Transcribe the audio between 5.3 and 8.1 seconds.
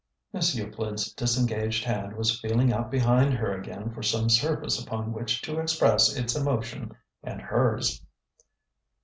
to express its emotion and hers.